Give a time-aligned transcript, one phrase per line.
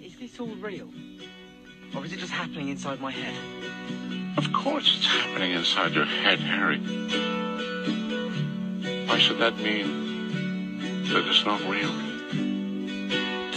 [0.00, 0.88] Is this all real?
[1.94, 3.34] Or is it just happening inside my head?
[4.36, 6.78] Of course it's happening inside your head, Harry.
[9.06, 11.92] Why should that mean that it's not real?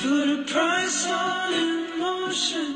[0.01, 2.71] Put a price on emotion.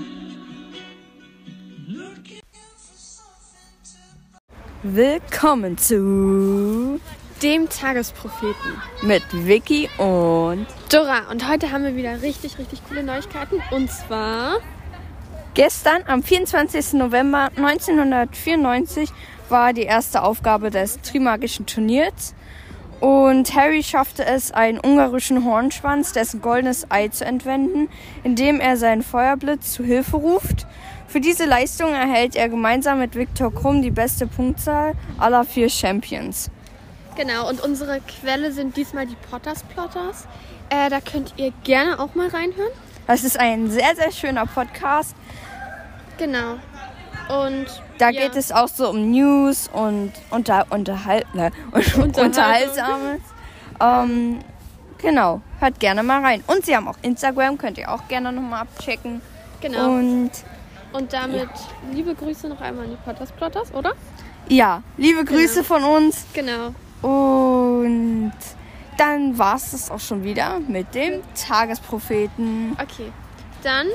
[1.87, 6.98] Looking for something to Willkommen zu
[7.41, 8.81] dem Tagespropheten.
[9.01, 13.61] mit Vicky und Dora, und heute haben wir wieder richtig, richtig coole Neuigkeiten.
[13.71, 14.57] Und zwar,
[15.53, 16.93] gestern am 24.
[16.93, 19.09] November 1994
[19.49, 22.33] war die erste Aufgabe des Trimagischen Turniers
[22.99, 27.87] und Harry schaffte es, einen ungarischen Hornschwanz, dessen goldenes Ei zu entwenden,
[28.23, 30.67] indem er seinen Feuerblitz zu Hilfe ruft.
[31.07, 36.51] Für diese Leistung erhält er gemeinsam mit Viktor Krumm die beste Punktzahl aller vier Champions.
[37.19, 40.25] Genau, und unsere Quelle sind diesmal die Potters Plotters.
[40.69, 42.71] Äh, da könnt ihr gerne auch mal reinhören.
[43.07, 45.15] Das ist ein sehr, sehr schöner Podcast.
[46.17, 46.53] Genau.
[47.27, 47.65] Und
[47.97, 51.51] Da ja, geht es auch so um News und unter, unterhal ne,
[51.97, 53.21] Unterhaltsames.
[53.81, 54.39] Ähm,
[54.97, 56.43] genau, hört gerne mal rein.
[56.47, 59.21] Und sie haben auch Instagram, könnt ihr auch gerne nochmal abchecken.
[59.61, 59.89] Genau.
[59.89, 60.31] Und
[60.93, 61.49] Und damit
[61.91, 63.93] liebe Grüße noch einmal an die Potters Plotters, oder?
[64.47, 66.25] ja, liebe Grüße von uns.
[66.33, 66.73] Genau.
[67.01, 68.33] Und
[68.97, 72.75] dann war es das auch schon wieder mit dem Tagespropheten.
[72.81, 73.11] Okay.
[73.63, 73.87] Dann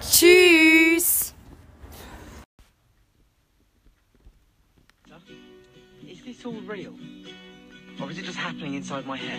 [0.00, 1.32] Tschüss!
[6.06, 6.92] Is this all real?
[8.00, 9.38] Or is it just happening inside my head?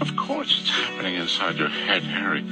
[0.00, 2.42] Of course it's happening inside your head, Harry.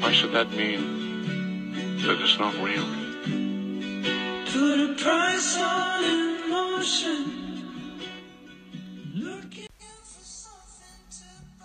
[0.00, 2.84] Why should that mean that it's not real?
[4.52, 6.19] put a price on
[6.80, 7.06] 不是